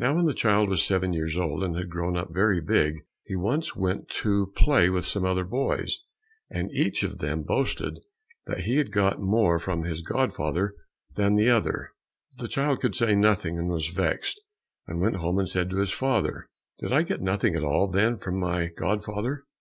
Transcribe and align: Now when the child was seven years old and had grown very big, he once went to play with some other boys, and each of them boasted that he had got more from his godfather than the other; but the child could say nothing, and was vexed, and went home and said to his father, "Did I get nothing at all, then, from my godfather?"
Now 0.00 0.16
when 0.16 0.24
the 0.24 0.34
child 0.34 0.68
was 0.68 0.82
seven 0.82 1.12
years 1.12 1.36
old 1.36 1.62
and 1.62 1.76
had 1.76 1.88
grown 1.90 2.16
very 2.32 2.60
big, 2.60 3.04
he 3.22 3.36
once 3.36 3.76
went 3.76 4.08
to 4.08 4.48
play 4.56 4.90
with 4.90 5.04
some 5.06 5.24
other 5.24 5.44
boys, 5.44 6.00
and 6.50 6.72
each 6.72 7.04
of 7.04 7.18
them 7.18 7.44
boasted 7.44 8.00
that 8.46 8.62
he 8.62 8.78
had 8.78 8.90
got 8.90 9.20
more 9.20 9.60
from 9.60 9.84
his 9.84 10.02
godfather 10.02 10.74
than 11.14 11.36
the 11.36 11.50
other; 11.50 11.92
but 12.32 12.42
the 12.42 12.48
child 12.48 12.80
could 12.80 12.96
say 12.96 13.14
nothing, 13.14 13.58
and 13.60 13.68
was 13.68 13.86
vexed, 13.86 14.40
and 14.88 15.00
went 15.00 15.18
home 15.18 15.38
and 15.38 15.48
said 15.48 15.70
to 15.70 15.76
his 15.76 15.92
father, 15.92 16.48
"Did 16.80 16.90
I 16.92 17.02
get 17.02 17.22
nothing 17.22 17.54
at 17.54 17.62
all, 17.62 17.86
then, 17.86 18.18
from 18.18 18.40
my 18.40 18.70
godfather?" 18.76 19.44